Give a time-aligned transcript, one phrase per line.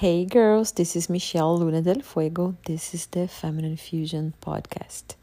[0.00, 2.56] Hey girls, this is Michelle Luna del Fuego.
[2.64, 5.14] This is the Feminine Fusion podcast.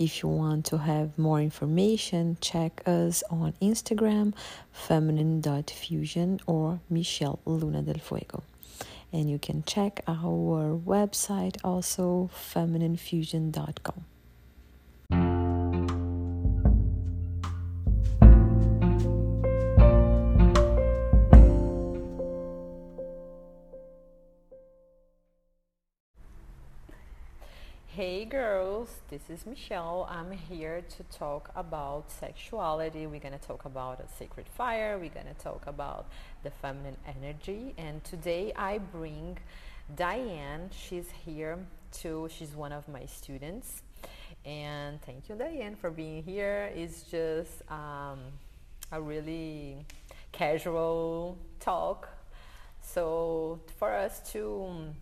[0.00, 4.34] If you want to have more information, check us on Instagram,
[4.72, 8.42] feminine.fusion or Michelle Luna del Fuego.
[9.12, 14.06] And you can check our website also, femininefusion.com.
[28.86, 30.08] girls, this is Michelle.
[30.10, 33.06] I'm here to talk about sexuality.
[33.06, 34.98] We're going to talk about a sacred fire.
[34.98, 36.06] We're going to talk about
[36.42, 37.74] the feminine energy.
[37.78, 39.38] And today I bring
[39.94, 40.70] Diane.
[40.70, 41.58] She's here
[41.90, 42.28] too.
[42.30, 43.82] She's one of my students.
[44.44, 46.70] And thank you, Diane, for being here.
[46.74, 48.18] It's just um,
[48.92, 49.78] a really
[50.32, 52.08] casual talk.
[52.82, 54.92] So for us to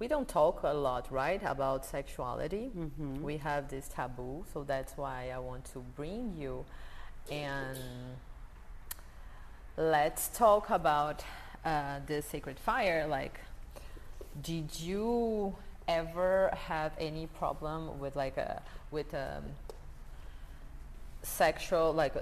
[0.00, 2.70] we don't talk a lot, right, about sexuality.
[2.76, 3.22] Mm-hmm.
[3.22, 6.64] We have this taboo, so that's why I want to bring you
[7.30, 7.78] and
[9.76, 11.22] let's talk about
[11.64, 13.06] uh, the sacred fire.
[13.06, 13.40] Like,
[14.42, 15.54] did you
[15.86, 19.44] ever have any problem with like a with um,
[21.22, 22.20] sexual like uh,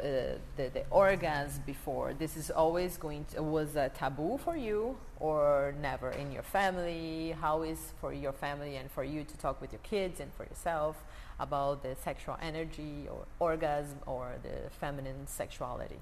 [0.57, 2.15] the, the orgasm before.
[2.15, 7.35] This is always going to was a taboo for you or never in your family?
[7.41, 10.45] How is for your family and for you to talk with your kids and for
[10.45, 10.97] yourself
[11.41, 16.01] about the sexual energy or orgasm or the feminine sexuality?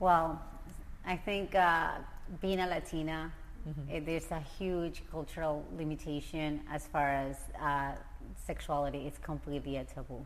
[0.00, 0.40] Well
[1.04, 1.92] i think uh,
[2.40, 3.32] being a latina
[3.68, 3.94] mm-hmm.
[3.94, 7.92] it, there's a huge cultural limitation as far as uh,
[8.46, 10.24] sexuality is completely a taboo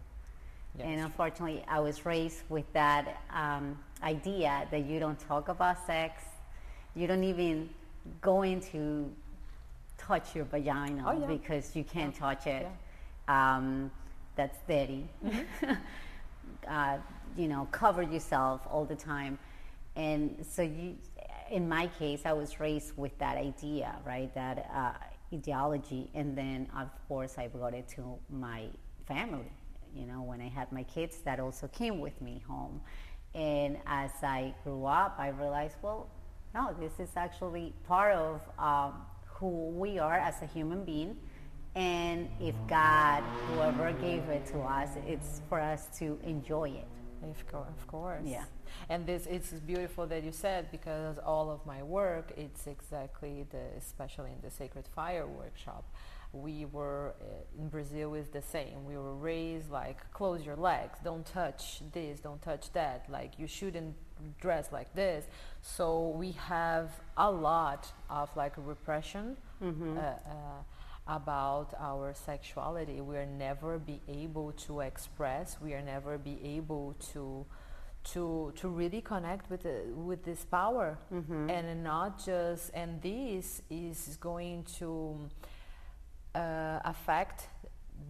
[0.78, 0.86] Yes.
[0.88, 6.22] And unfortunately, I was raised with that um, idea that you don't talk about sex,
[6.94, 7.68] you don't even
[8.20, 9.10] go into
[9.98, 11.26] touch your vagina oh, yeah.
[11.26, 12.20] because you can't yeah.
[12.20, 12.66] touch it.
[13.28, 13.56] Yeah.
[13.56, 13.90] Um,
[14.36, 15.08] that's dirty.
[15.24, 15.72] Mm-hmm.
[16.68, 16.98] uh,
[17.36, 19.38] you know, cover yourself all the time.
[19.94, 20.96] And so, you,
[21.50, 24.32] in my case, I was raised with that idea, right?
[24.34, 24.92] That uh,
[25.34, 26.10] ideology.
[26.14, 28.66] And then, of course, I brought it to my
[29.06, 29.50] family
[29.96, 32.80] you know, when I had my kids, that also came with me home.
[33.34, 36.08] And as I grew up, I realized, well,
[36.54, 38.94] no, this is actually part of um,
[39.26, 41.16] who we are as a human being.
[41.74, 46.88] And if God, whoever gave it to us, it's for us to enjoy it.
[47.22, 48.22] Of course, of course.
[48.24, 48.44] Yeah.
[48.88, 53.64] And this it's beautiful that you said because all of my work it's exactly the
[53.78, 55.84] especially in the Sacred Fire workshop
[56.42, 58.84] we were uh, in Brazil is the same.
[58.84, 63.06] We were raised like close your legs, don't touch this, don't touch that.
[63.08, 63.94] Like you shouldn't
[64.40, 65.24] dress like this.
[65.62, 69.98] So we have a lot of like repression mm-hmm.
[69.98, 73.00] uh, uh, about our sexuality.
[73.00, 75.56] We are never be able to express.
[75.60, 77.46] We are never be able to
[78.12, 81.50] to to really connect with the, with this power mm-hmm.
[81.50, 85.18] and not just and this is going to
[86.36, 87.48] uh, affect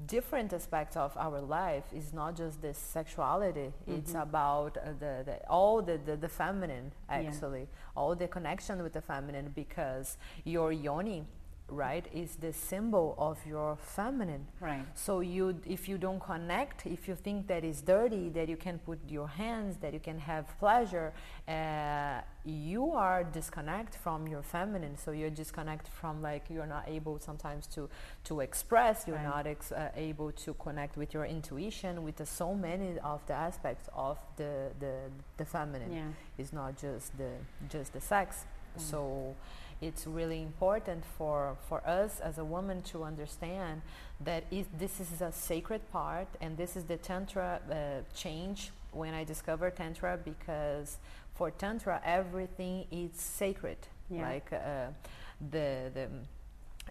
[0.07, 3.95] different aspects of our life is not just the sexuality mm-hmm.
[3.99, 7.97] it's about uh, the, the, all the, the, the feminine actually yeah.
[7.97, 11.25] all the connection with the feminine because your yoni
[11.69, 17.09] right is the symbol of your feminine right so you if you don't connect if
[17.09, 20.47] you think that is dirty that you can put your hands that you can have
[20.59, 21.13] pleasure
[21.49, 27.19] uh, you are disconnect from your feminine so you're disconnect from like you're not able
[27.19, 27.89] sometimes to
[28.23, 29.25] to express you're right.
[29.25, 33.35] not ex- uh, able to connect with your intuition with the, so many of the
[33.35, 34.95] aspects of the the,
[35.37, 36.07] the feminine yeah.
[36.39, 37.31] it's not just the
[37.69, 38.45] just the sex
[38.79, 38.81] mm.
[38.81, 39.35] so
[39.81, 43.83] it's really important for, for us as a woman to understand
[44.21, 44.45] that
[44.79, 47.75] this is a sacred part and this is the tantra uh,
[48.17, 50.97] change when i discovered tantra because
[51.35, 53.77] for tantra everything is sacred
[54.11, 54.23] yeah.
[54.23, 54.87] like uh,
[55.51, 56.09] the, the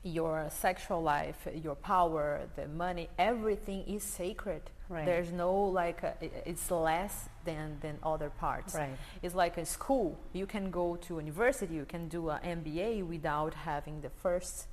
[0.05, 4.61] your sexual life, your power, the money, everything is sacred.
[4.87, 5.03] Right.
[5.03, 6.13] There's no like a,
[6.45, 8.75] it's less than than other parts.
[8.75, 8.95] Right.
[9.23, 10.19] It's like a school.
[10.31, 14.67] You can go to university, you can do an MBA without having the first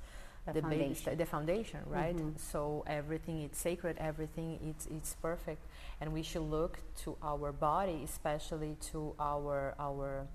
[0.45, 1.17] the, the foundation.
[1.17, 2.15] the foundation, right?
[2.15, 2.37] Mm-hmm.
[2.51, 5.65] So everything is sacred, everything it's it's perfect,
[5.99, 10.27] and we should look to our body, especially to our our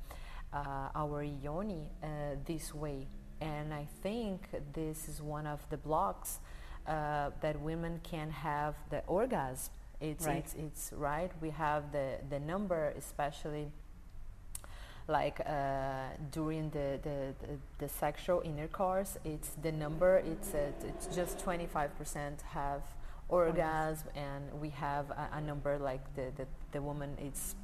[0.53, 3.07] uh, our yoni uh, this way
[3.41, 6.41] and I think this is one of the blocks
[6.87, 9.73] uh, that women can have the orgasm.
[10.01, 10.37] It's, right.
[10.37, 11.31] it's, it's right.
[11.41, 13.71] We have the, the number, especially
[15.09, 21.07] like uh, during the, the, the, the, sexual intercourse, it's the number, it's, uh, it's
[21.15, 22.83] just 25% have
[23.29, 27.55] orgasm and we have a, a, number like the, the, the woman, it's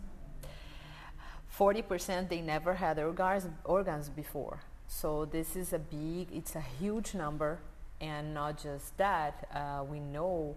[1.59, 4.61] 40% they never had orgasm, organs before.
[5.01, 7.59] So this is a big, it's a huge number.
[8.01, 10.55] And not just that, uh, we know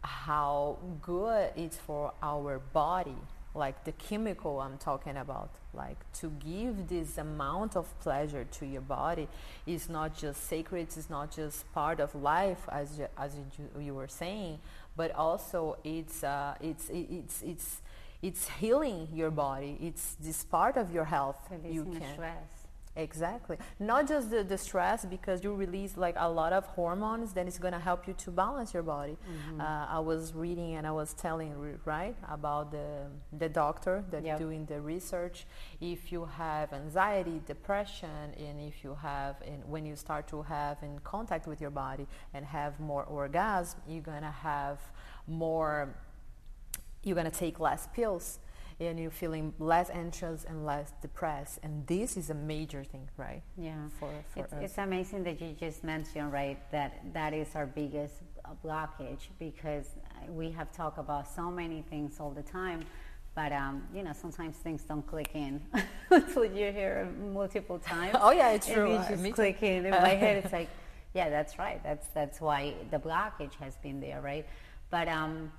[0.00, 3.16] how good it's for our body
[3.54, 5.50] like the chemical I'm talking about.
[5.72, 9.28] Like to give this amount of pleasure to your body
[9.66, 13.94] is not just sacred, it's not just part of life, as you, as you, you
[13.94, 14.58] were saying,
[14.96, 17.80] but also it's uh, it's it's it's
[18.20, 19.78] it's healing your body.
[19.80, 21.38] It's this part of your health.
[21.50, 22.55] Releasing you can stress.
[22.96, 23.58] Exactly.
[23.78, 27.58] Not just the, the stress because you release like a lot of hormones then it's
[27.58, 29.16] going to help you to balance your body.
[29.16, 29.60] Mm-hmm.
[29.60, 31.52] Uh, I was reading and I was telling,
[31.84, 33.06] right, about the,
[33.36, 34.38] the doctor that yep.
[34.38, 35.46] doing the research.
[35.80, 40.82] If you have anxiety, depression, and if you have, and when you start to have
[40.82, 44.80] in contact with your body and have more orgasm, you're going to have
[45.26, 45.94] more,
[47.02, 48.38] you're going to take less pills
[48.78, 51.58] and you're feeling less anxious and less depressed.
[51.62, 53.42] And this is a major thing, right?
[53.56, 53.74] Yeah.
[53.98, 54.58] For, for it's, us.
[54.62, 58.14] it's amazing that you just mentioned, right, that that is our biggest
[58.64, 59.86] blockage because
[60.28, 62.84] we have talked about so many things all the time.
[63.34, 65.60] But um, you know, sometimes things don't click in
[66.10, 68.16] until you hear multiple times.
[68.20, 68.92] oh yeah, it's true.
[68.92, 69.84] And just click in.
[69.84, 70.70] In my head, it's like,
[71.14, 71.82] yeah, that's right.
[71.82, 74.46] That's that's why the blockage has been there, right?
[74.90, 75.52] But um,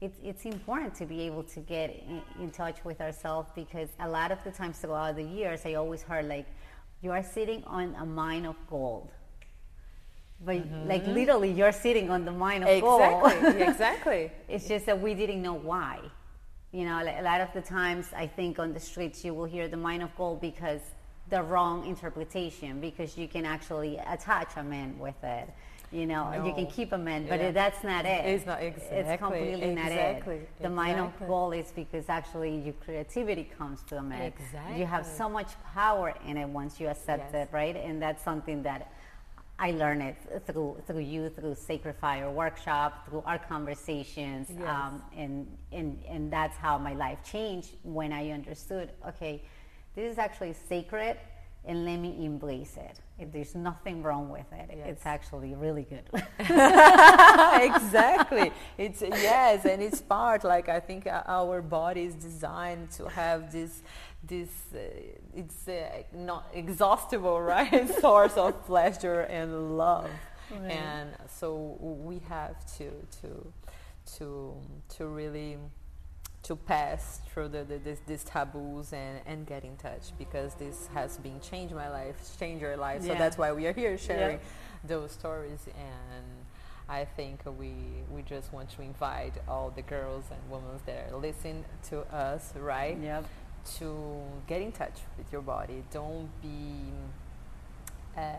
[0.00, 4.08] it's, it's important to be able to get in, in touch with ourselves because a
[4.08, 6.46] lot of the times throughout the years, I always heard like,
[7.02, 9.10] you are sitting on a mine of gold.
[10.44, 10.88] But mm-hmm.
[10.88, 13.56] like literally, you're sitting on the mine of exactly, gold.
[13.68, 14.30] exactly.
[14.48, 15.98] It's just that we didn't know why.
[16.70, 19.66] You know, a lot of the times I think on the streets you will hear
[19.66, 20.80] the mine of gold because
[21.30, 25.48] the wrong interpretation because you can actually attach a man with it
[25.90, 26.44] you know, no.
[26.44, 27.50] you can keep them in, but yeah.
[27.50, 28.26] that's not it.
[28.26, 28.98] It's not exactly.
[28.98, 30.34] It's completely exactly.
[30.34, 30.58] not it.
[30.60, 31.26] The exactly.
[31.26, 34.22] goal is because actually your creativity comes to the man.
[34.22, 34.80] Exactly.
[34.80, 37.48] You have so much power in it once you accept yes.
[37.48, 37.74] it, right?
[37.74, 38.92] And that's something that
[39.58, 44.68] I learned it through through you, through Sacred Fire workshop, through our conversations, yes.
[44.68, 48.90] um, and and and that's how my life changed when I understood.
[49.08, 49.42] Okay,
[49.96, 51.16] this is actually sacred
[51.64, 53.00] and let me embrace it.
[53.18, 54.70] If there's nothing wrong with it.
[54.70, 54.86] Yes.
[54.88, 56.08] It's actually really good.
[56.38, 58.52] exactly.
[58.78, 63.82] It's yes, and it's part like I think our body is designed to have this
[64.22, 64.78] this uh,
[65.34, 70.10] it's uh, not exhaustible right source of pleasure and love
[70.50, 70.72] right.
[70.72, 72.90] and so we have to
[73.20, 73.52] to
[74.16, 74.56] to
[74.88, 75.56] to really
[76.42, 80.88] to pass through the, the this, these taboos and, and get in touch because this
[80.94, 83.02] has been changed my life, changed your life.
[83.02, 83.12] Yeah.
[83.12, 84.86] So that's why we are here sharing yeah.
[84.86, 85.66] those stories.
[85.66, 86.24] And
[86.88, 87.74] I think we
[88.10, 92.52] we just want to invite all the girls and women that are listening to us,
[92.56, 92.96] right?
[93.00, 93.24] Yep.
[93.78, 95.82] To get in touch with your body.
[95.90, 96.92] Don't be
[98.16, 98.32] uh,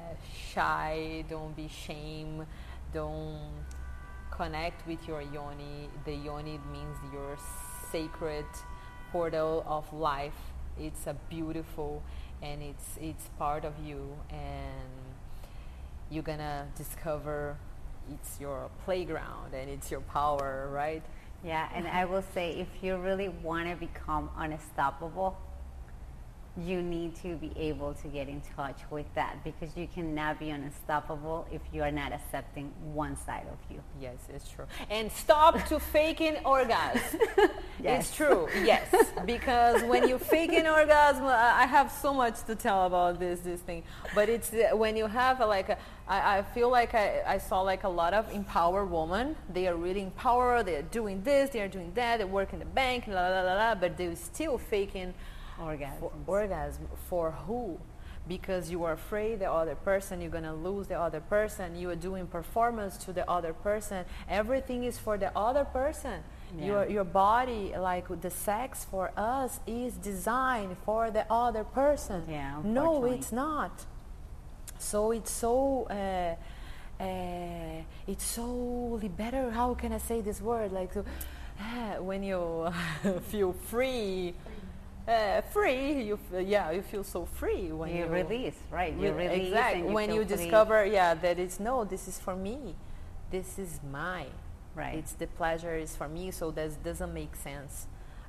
[0.52, 1.24] shy.
[1.30, 2.48] Don't be shame.
[2.92, 3.66] Don't
[4.32, 5.90] connect with your yoni.
[6.06, 7.38] The yoni means your
[7.92, 8.46] sacred
[9.12, 10.40] portal of life.
[10.80, 12.02] It's a beautiful
[12.42, 14.90] and it's it's part of you and
[16.10, 17.58] you're gonna discover
[18.14, 21.04] it's your playground and it's your power, right?
[21.44, 25.38] Yeah, and I will say if you really want to become unstoppable,
[26.66, 30.50] you need to be able to get in touch with that because you cannot be
[30.50, 33.82] unstoppable if you are not accepting one side of you.
[34.00, 34.66] Yes, it's true.
[34.90, 37.20] And stop to faking orgasm.
[37.84, 38.08] yes.
[38.08, 38.48] It's true.
[38.64, 38.94] Yes,
[39.26, 43.40] because when you fake an orgasm, uh, I have so much to tell about this
[43.42, 43.84] this thing.
[44.16, 47.38] But it's uh, when you have a, like a, I, I feel like I, I
[47.38, 49.36] saw like a lot of empowered women.
[49.54, 50.66] They are really empowered.
[50.66, 51.50] They are doing this.
[51.52, 52.18] They are doing that.
[52.18, 53.08] They work in the bank.
[53.08, 53.76] La la la la.
[53.76, 55.14] But they're still faking
[55.62, 56.00] orgasm.
[56.00, 57.80] For, orgasm for who?
[58.28, 61.76] Because you are afraid the other person, you're gonna lose the other person.
[61.76, 64.06] You are doing performance to the other person.
[64.30, 66.24] Everything is for the other person.
[66.58, 66.66] Yeah.
[66.66, 72.24] Your your body, like the sex for us, is designed for the other person.
[72.30, 72.62] Yeah.
[72.64, 73.86] No, it's not.
[74.78, 75.88] So it's so.
[75.90, 76.36] Uh,
[77.02, 79.52] uh, it's so better.
[79.52, 80.72] How can I say this word?
[80.72, 81.04] Like, uh,
[82.02, 82.72] when you
[83.30, 84.34] feel free
[85.10, 86.04] uh, free.
[86.04, 88.94] You yeah, you feel so free when you, you release, right?
[88.94, 90.38] You release exactly you when you free.
[90.38, 92.76] discover yeah that it's no, this is for me,
[93.32, 94.32] this is mine.
[94.76, 94.96] Right.
[94.96, 97.88] It's the pleasure is for me, so that doesn't make sense.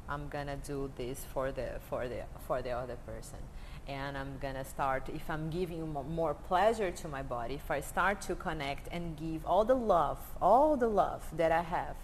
[0.09, 3.39] I'm gonna do this for the for the for the other person
[3.87, 8.21] and I'm gonna start if I'm giving more pleasure to my body if I start
[8.23, 11.97] to connect and give all the love all the love that I have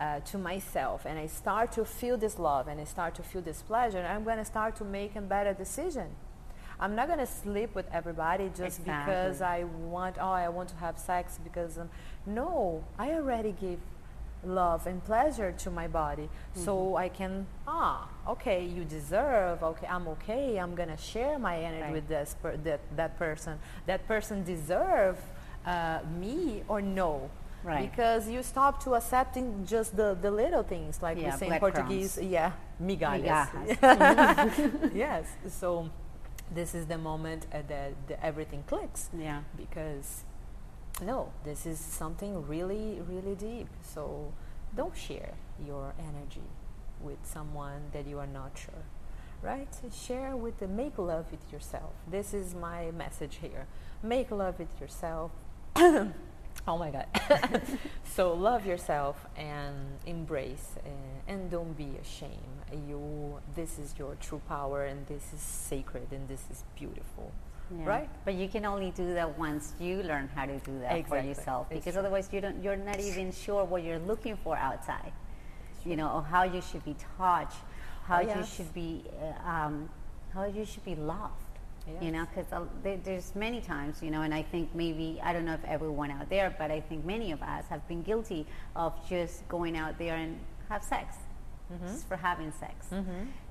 [0.00, 3.42] uh, to myself and I start to feel this love and I start to feel
[3.42, 6.08] this pleasure I'm gonna start to make a better decision.
[6.78, 8.84] I'm not gonna sleep with everybody just Exactly.
[9.14, 11.88] because I want oh I want to have sex because um,
[12.26, 13.78] no I already gave
[14.44, 16.28] love and pleasure to my body.
[16.54, 21.82] So i can ah okay you deserve okay i'm okay i'm gonna share my energy
[21.82, 21.92] Right.
[21.92, 23.58] with this per- that, that person.
[23.86, 25.16] That person deserve
[25.64, 27.30] uh, me or no
[27.66, 27.90] Right.
[27.90, 31.58] because you stop to accepting just the, the little things like Yeah, we say in
[31.58, 34.94] portuguese yeah migalhas Migajas.
[35.04, 35.90] yes so
[36.54, 39.40] this is the moment uh, that, that everything clicks yeah.
[39.56, 40.22] because
[41.02, 43.68] no, this is something really, really deep.
[43.82, 44.32] So
[44.74, 46.48] don't share your energy
[47.00, 48.84] with someone that you are not sure,
[49.42, 49.68] right?
[49.92, 51.92] Share with the make love with yourself.
[52.10, 53.66] This is my message here.
[54.02, 55.32] Make love with yourself.
[56.66, 57.06] oh my God.
[58.04, 60.88] so love yourself and embrace uh,
[61.28, 62.32] and don't be ashamed.
[62.88, 67.32] You, this is your true power and this is sacred and this is beautiful.
[67.76, 67.84] Yeah.
[67.84, 68.08] Right?
[68.24, 71.68] But you can only do that once you learn how to do that for yourself.
[71.68, 72.62] Because otherwise, you don't.
[72.62, 75.12] You're not even sure what you're looking for outside.
[75.84, 77.52] You know, how you should be taught,
[78.04, 79.88] how Oh, you should be, uh, um,
[80.32, 81.45] how you should be loved.
[82.00, 82.46] You know, because
[83.04, 86.28] there's many times, you know, and I think maybe I don't know if everyone out
[86.28, 90.16] there, but I think many of us have been guilty of just going out there
[90.16, 90.38] and
[90.68, 91.16] have sex,
[91.72, 91.86] Mm-hmm.
[91.86, 92.86] just for having sex.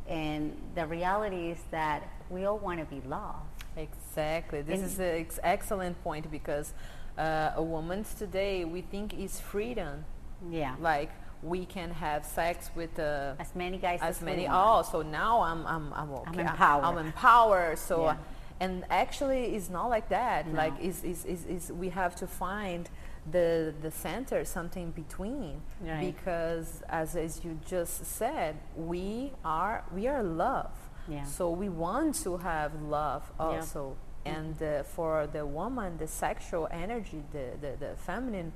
[0.07, 3.39] And the reality is that we all want to be loved.
[3.75, 4.61] Exactly.
[4.61, 6.73] This And- is an ex- excellent point because
[7.17, 10.05] uh, a woman's today we think is freedom.
[10.49, 10.75] Yeah.
[10.79, 11.11] Like
[11.45, 14.47] we can have sex with uh, as many guys as we many.
[14.49, 16.31] Oh, so now I'm I'm I'm okay.
[16.31, 16.83] I'm empowered.
[16.85, 17.77] I'm empowered.
[17.77, 18.17] So, Yeah.
[18.59, 20.47] and actually, it's not like that.
[20.47, 20.57] No.
[20.63, 22.89] Like is is is is we have to find
[23.31, 26.01] the the center, something between, Right.
[26.13, 30.71] because as as you just said, we are we are love.
[31.07, 31.23] Yeah.
[31.37, 33.95] So we want to have love also.
[34.27, 38.51] And uh, for the woman, the sexual energy, the, the, the feminine,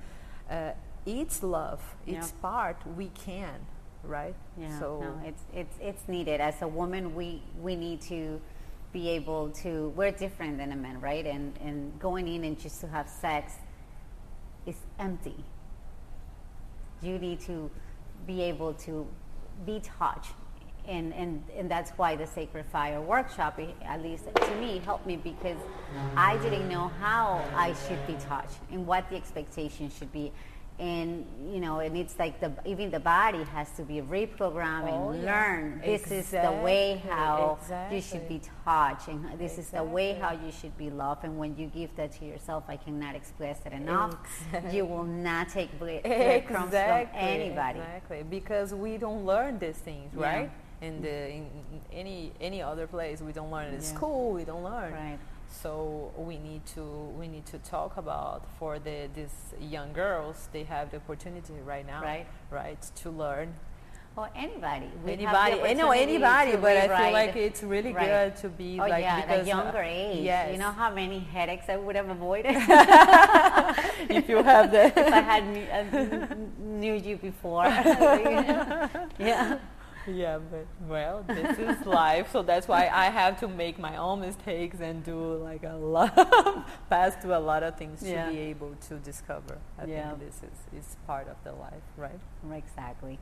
[0.49, 0.71] uh,
[1.17, 1.81] it's love.
[2.05, 2.41] It's Yeah.
[2.41, 3.65] part we can,
[4.03, 4.35] right?
[4.57, 6.39] Yeah, So no, it's it's it's needed.
[6.41, 8.39] As a woman, we we need to
[8.93, 9.89] be able to.
[9.95, 11.25] We're different than a man, right?
[11.25, 13.53] And and going in and just to have sex
[14.65, 15.43] is empty.
[17.01, 17.69] You need to
[18.27, 19.07] be able to
[19.65, 20.33] be touched.
[20.87, 25.05] And, and, and that's why the Sacred Fire workshop, eh, at least to me, helped
[25.05, 25.57] me because
[26.15, 30.31] I didn't know how I should be touched and what the expectation should be.
[30.79, 35.09] And, you know, and it's like the, even the body has to be reprogrammed Oh,
[35.09, 35.31] and yeah.
[35.33, 37.57] learn this is the way Exactly, how
[37.91, 41.25] you should be touched and this is the way how you should be loved.
[41.25, 44.15] And when you give that to yourself, I cannot express it enough.
[44.71, 47.79] You will not take bre- breadcrumbs from anybody.
[47.79, 50.33] Exactly, because we don't learn these things, Yeah.
[50.33, 50.51] right?
[50.81, 51.49] In the in
[51.91, 53.73] any any other place, we don't learn it.
[53.73, 53.95] In Yeah.
[53.95, 54.93] school, we don't learn.
[54.93, 55.19] Right.
[55.49, 56.83] So we need to
[57.17, 60.47] we need to talk about for the these young girls.
[60.53, 62.27] They have the opportunity right now, Right.
[62.51, 63.53] Right, to learn.
[64.15, 64.87] Or anybody.
[65.05, 68.07] We anybody, I know anybody, but I feel like it's really Right.
[68.07, 70.23] good to be Oh like yeah, because at a younger uh, age.
[70.25, 70.51] Yes.
[70.51, 72.55] You know how many headaches I would have avoided
[74.09, 77.65] if you have the if I had knew, uh, knew you before.
[77.65, 79.59] yeah.
[80.13, 84.21] Yeah, but well, this is life, so that's why I have to make my own
[84.21, 86.15] mistakes and do like a lot,
[86.89, 88.25] pass through a lot of things Yeah.
[88.25, 89.57] to be able to discover.
[89.77, 90.09] I Yeah.
[90.09, 92.19] think this is, is part of the life, right?
[92.53, 93.19] Exactly.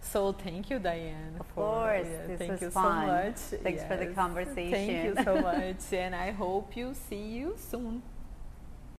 [0.00, 1.36] So thank you, Diane.
[1.38, 3.06] Of for- course, yeah, this thank was you fun.
[3.06, 3.62] so much.
[3.62, 4.72] Thanks for the conversation.
[4.72, 8.02] Thank you so much, and I hope you see you soon.